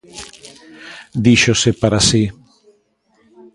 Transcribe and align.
Díxose 1.25 1.69
para 1.81 1.99
si: 2.07 2.23